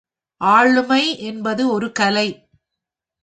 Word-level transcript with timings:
ஆளுமை 0.41 1.17
என்பது 1.19 1.63
ஒரு 1.71 1.91
கலை. 1.99 2.27